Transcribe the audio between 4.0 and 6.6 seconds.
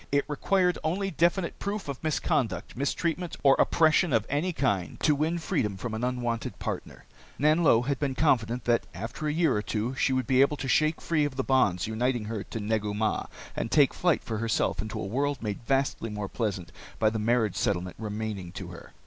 of any kind to win freedom from an unwanted